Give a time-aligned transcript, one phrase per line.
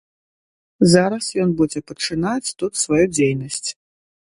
[0.93, 3.65] Зараз ён будзе пачынаць тут сваю дзейнасць.